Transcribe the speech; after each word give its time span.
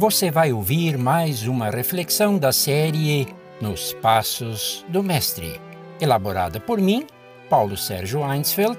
você 0.00 0.30
vai 0.30 0.50
ouvir 0.50 0.96
mais 0.96 1.46
uma 1.46 1.68
reflexão 1.68 2.38
da 2.38 2.52
série 2.52 3.28
Nos 3.60 3.92
Passos 3.92 4.82
do 4.88 5.02
Mestre, 5.02 5.60
elaborada 6.00 6.58
por 6.58 6.80
mim, 6.80 7.06
Paulo 7.50 7.76
Sérgio 7.76 8.22
Einsfeld, 8.24 8.78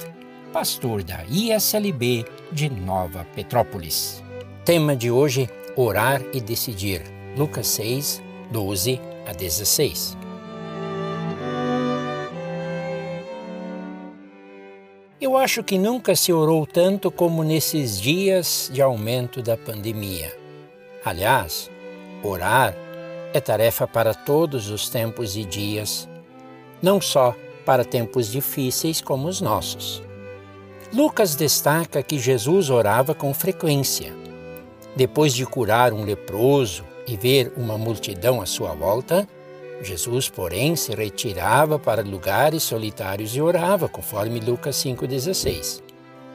pastor 0.52 1.04
da 1.04 1.24
ISLB 1.30 2.26
de 2.52 2.72
Nova 2.72 3.24
Petrópolis. 3.36 4.24
Tema 4.66 4.96
de 4.96 5.12
hoje: 5.12 5.48
Orar 5.76 6.24
e 6.34 6.42
Decidir. 6.42 7.04
Lucas 7.38 7.68
6, 7.68 8.20
12 8.52 9.00
a 9.28 9.32
16. 9.32 10.18
Eu 15.22 15.38
acho 15.38 15.64
que 15.64 15.78
nunca 15.78 16.16
se 16.16 16.34
orou 16.34 16.66
tanto 16.66 17.12
como 17.12 17.44
nesses 17.44 18.02
dias 18.02 18.72
de 18.74 18.82
aumento 18.82 19.40
da 19.44 19.56
pandemia. 19.56 20.41
Aliás, 21.04 21.70
orar 22.24 22.76
é 23.34 23.40
tarefa 23.40 23.88
para 23.88 24.14
todos 24.14 24.70
os 24.70 24.88
tempos 24.88 25.36
e 25.36 25.44
dias, 25.44 26.08
não 26.82 27.02
só 27.02 27.36
para 27.66 27.84
tempos 27.84 28.32
difíceis 28.32 29.02
como 29.02 29.28
os 29.28 29.42
nossos. 29.42 30.04
Lucas 30.94 31.36
destaca 31.36 32.04
que 32.04 32.20
Jesus 32.20 32.70
orava 32.70 33.16
com 33.16 33.34
frequência. 33.34 34.14
Depois 34.96 35.34
de 35.34 35.46
curar 35.46 35.94
um 35.94 36.04
leproso 36.04 36.84
e 37.08 37.16
ver 37.16 37.54
uma 37.58 37.78
multidão 37.78 38.42
à 38.42 38.46
sua 38.46 38.74
volta, 38.74 39.28
Jesus, 39.82 40.30
porém, 40.30 40.76
se 40.76 40.94
retirava 40.94 41.80
para 41.80 42.04
lugares 42.04 42.62
solitários 42.62 43.36
e 43.36 43.42
orava, 43.42 43.90
conforme 43.90 44.40
Lucas 44.40 44.76
5,16. 44.76 45.82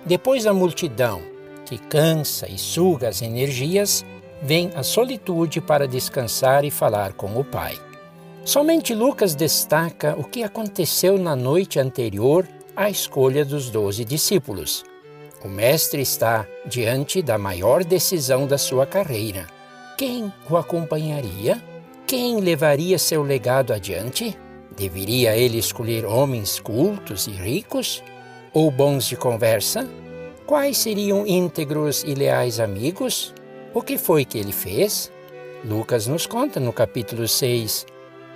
Depois 0.05 0.45
da 0.45 0.53
multidão, 0.53 1.23
que 1.65 1.79
cansa 1.79 2.49
e 2.49 2.59
suga 2.59 3.09
as 3.09 3.23
energias, 3.23 4.05
vem 4.43 4.71
a 4.75 4.83
solitude 4.83 5.61
para 5.61 5.89
descansar 5.89 6.65
e 6.65 6.71
falar 6.71 7.13
com 7.13 7.39
o 7.39 7.45
Pai. 7.45 7.79
Somente 8.45 8.95
Lucas 8.95 9.35
destaca 9.35 10.15
o 10.17 10.25
que 10.25 10.43
aconteceu 10.43 11.19
na 11.19 11.35
noite 11.35 11.81
anterior 11.81 12.47
à 12.77 12.89
escolha 12.89 13.45
dos 13.45 13.71
doze 13.71 14.05
discípulos. 14.05 14.85
O 15.45 15.49
Mestre 15.49 16.01
está 16.01 16.47
diante 16.65 17.23
da 17.23 17.39
maior 17.39 17.85
decisão 17.85 18.47
da 18.47 18.59
sua 18.59 18.87
carreira. 18.87 19.47
Quem 19.99 20.33
o 20.49 20.57
acompanharia? 20.57 21.63
Quem 22.07 22.41
levaria 22.41 22.99
seu 22.99 23.23
legado 23.23 23.73
adiante? 23.73 24.37
Deveria 24.77 25.37
ele 25.37 25.59
escolher 25.59 26.05
homens 26.05 26.61
cultos 26.61 27.27
e 27.27 27.31
ricos? 27.31 28.03
Ou 28.53 28.71
bons 28.71 29.07
de 29.07 29.17
conversa? 29.17 29.89
Quais 30.47 30.79
seriam 30.79 31.27
íntegros 31.27 32.05
e 32.05 32.15
leais 32.15 32.61
amigos? 32.61 33.35
O 33.77 33.83
que 33.83 33.99
foi 33.99 34.25
que 34.25 34.39
ele 34.39 34.53
fez? 34.53 35.13
Lucas 35.63 36.07
nos 36.07 36.25
conta 36.25 36.59
no 36.59 36.73
capítulo 36.73 37.29
6. 37.29 37.85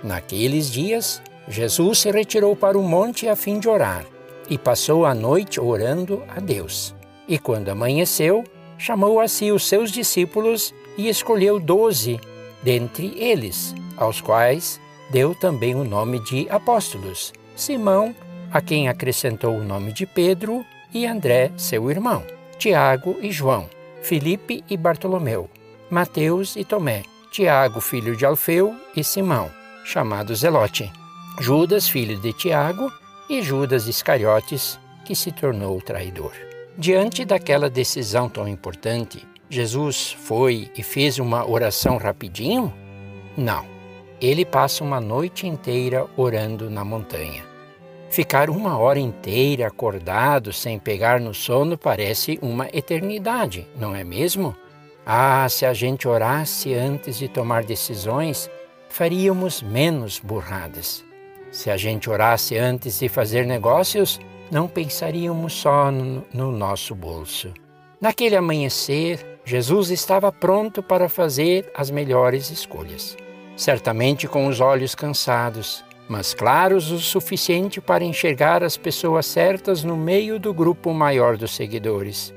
Naqueles 0.03 0.69
dias, 0.69 1.19
Jesus 1.47 1.97
se 1.97 2.11
retirou 2.11 2.55
para 2.55 2.77
o 2.77 2.83
monte 2.83 3.27
a 3.27 3.35
fim 3.35 3.59
de 3.59 3.67
orar 3.67 4.05
e 4.47 4.55
passou 4.55 5.03
a 5.03 5.15
noite 5.15 5.59
orando 5.59 6.23
a 6.27 6.39
Deus. 6.39 6.93
E 7.27 7.39
quando 7.39 7.69
amanheceu, 7.69 8.43
chamou 8.77 9.19
a 9.19 9.27
si 9.27 9.51
os 9.51 9.67
seus 9.67 9.91
discípulos 9.91 10.75
e 10.95 11.09
escolheu 11.09 11.59
doze 11.59 12.19
dentre 12.61 13.11
eles, 13.17 13.73
aos 13.97 14.21
quais 14.21 14.79
deu 15.09 15.33
também 15.33 15.73
o 15.73 15.83
nome 15.83 16.19
de 16.19 16.47
apóstolos: 16.51 17.33
Simão, 17.55 18.15
a 18.51 18.61
quem 18.61 18.87
acrescentou 18.87 19.55
o 19.55 19.63
nome 19.63 19.91
de 19.91 20.05
Pedro, 20.05 20.63
e 20.93 21.07
André, 21.07 21.51
seu 21.57 21.89
irmão, 21.89 22.23
Tiago 22.59 23.17
e 23.23 23.31
João, 23.31 23.67
Filipe 24.01 24.63
e 24.69 24.75
Bartolomeu, 24.75 25.49
Mateus 25.89 26.55
e 26.55 26.65
Tomé, 26.65 27.03
Tiago, 27.31 27.79
filho 27.79 28.15
de 28.15 28.25
Alfeu, 28.25 28.75
e 28.95 29.03
Simão, 29.03 29.49
chamado 29.85 30.35
Zelote, 30.35 30.91
Judas, 31.39 31.87
filho 31.87 32.19
de 32.19 32.33
Tiago, 32.33 32.91
e 33.29 33.41
Judas 33.41 33.87
Iscariotes, 33.87 34.79
que 35.05 35.15
se 35.15 35.31
tornou 35.31 35.79
traidor. 35.81 36.33
Diante 36.77 37.23
daquela 37.23 37.69
decisão 37.69 38.27
tão 38.27 38.47
importante, 38.47 39.25
Jesus 39.49 40.11
foi 40.11 40.69
e 40.75 40.83
fez 40.83 41.19
uma 41.19 41.49
oração 41.49 41.97
rapidinho? 41.97 42.73
Não. 43.37 43.65
Ele 44.19 44.45
passa 44.45 44.83
uma 44.83 44.99
noite 44.99 45.47
inteira 45.47 46.07
orando 46.15 46.69
na 46.69 46.83
montanha. 46.85 47.50
Ficar 48.11 48.49
uma 48.49 48.77
hora 48.77 48.99
inteira 48.99 49.67
acordado 49.67 50.51
sem 50.51 50.77
pegar 50.77 51.21
no 51.21 51.33
sono 51.33 51.77
parece 51.77 52.37
uma 52.41 52.67
eternidade, 52.73 53.65
não 53.79 53.95
é 53.95 54.03
mesmo? 54.03 54.53
Ah, 55.05 55.47
se 55.47 55.65
a 55.65 55.73
gente 55.73 56.09
orasse 56.09 56.73
antes 56.73 57.17
de 57.17 57.29
tomar 57.29 57.63
decisões, 57.63 58.51
faríamos 58.89 59.61
menos 59.61 60.19
burradas. 60.19 61.05
Se 61.53 61.71
a 61.71 61.77
gente 61.77 62.09
orasse 62.09 62.57
antes 62.57 62.99
de 62.99 63.07
fazer 63.07 63.45
negócios, 63.45 64.19
não 64.51 64.67
pensaríamos 64.67 65.53
só 65.53 65.89
no, 65.89 66.25
no 66.33 66.51
nosso 66.51 66.93
bolso. 66.93 67.53
Naquele 68.01 68.35
amanhecer, 68.35 69.39
Jesus 69.45 69.89
estava 69.89 70.33
pronto 70.33 70.83
para 70.83 71.07
fazer 71.07 71.71
as 71.73 71.89
melhores 71.89 72.49
escolhas. 72.49 73.15
Certamente 73.55 74.27
com 74.27 74.47
os 74.47 74.59
olhos 74.59 74.95
cansados, 74.95 75.81
mas 76.11 76.33
claros 76.33 76.91
o 76.91 76.99
suficiente 76.99 77.79
para 77.79 78.03
enxergar 78.03 78.65
as 78.65 78.75
pessoas 78.75 79.25
certas 79.25 79.81
no 79.81 79.95
meio 79.95 80.37
do 80.37 80.53
grupo 80.53 80.93
maior 80.93 81.37
dos 81.37 81.55
seguidores. 81.55 82.33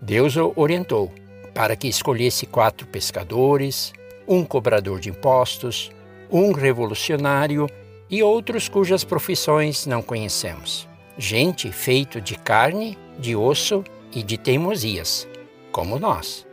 Deus 0.00 0.36
o 0.36 0.52
orientou 0.54 1.12
para 1.52 1.74
que 1.74 1.88
escolhesse 1.88 2.46
quatro 2.46 2.86
pescadores, 2.86 3.92
um 4.28 4.44
cobrador 4.44 5.00
de 5.00 5.10
impostos, 5.10 5.90
um 6.30 6.52
revolucionário 6.52 7.66
e 8.08 8.22
outros 8.22 8.68
cujas 8.68 9.02
profissões 9.02 9.86
não 9.86 10.02
conhecemos. 10.02 10.86
Gente 11.18 11.72
feito 11.72 12.20
de 12.20 12.36
carne, 12.36 12.96
de 13.18 13.34
osso 13.34 13.82
e 14.12 14.22
de 14.22 14.38
teimosias, 14.38 15.26
como 15.72 15.98
nós. 15.98 16.46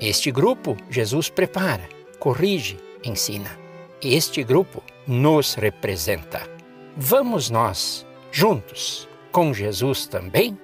Este 0.00 0.30
grupo 0.30 0.78
Jesus 0.88 1.28
prepara, 1.28 1.86
corrige, 2.18 2.78
ensina. 3.04 3.50
Este 4.00 4.42
grupo 4.42 4.82
nos 5.06 5.54
representa. 5.54 6.42
Vamos 6.96 7.50
nós, 7.50 8.06
juntos, 8.32 9.08
com 9.30 9.52
Jesus 9.54 10.06
também? 10.06 10.58